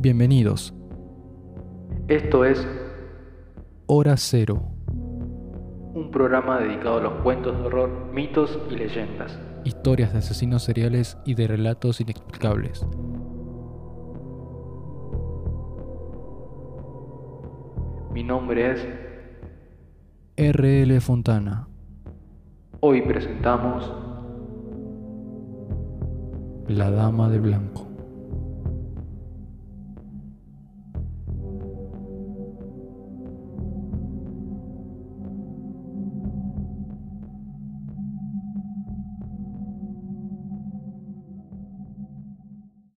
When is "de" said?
7.58-7.64, 10.12-10.20, 11.34-11.48, 27.28-27.40